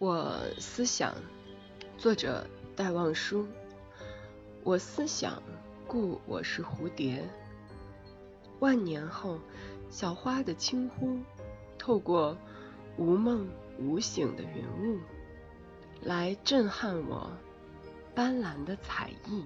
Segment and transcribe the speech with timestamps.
[0.00, 1.14] 我思想，
[1.98, 3.46] 作者戴望舒。
[4.64, 5.42] 我思想，
[5.86, 7.22] 故我是蝴蝶。
[8.60, 9.38] 万年后，
[9.90, 11.18] 小花的轻呼，
[11.76, 12.34] 透过
[12.96, 13.46] 无梦
[13.78, 14.98] 无醒的云雾，
[16.00, 17.30] 来震撼我
[18.14, 19.44] 斑斓的彩翼。